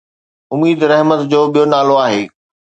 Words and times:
اميد 0.53 0.79
رحمت 0.91 1.19
جو 1.31 1.41
ٻيو 1.53 1.63
نالو 1.73 1.95
آهي 2.05 2.23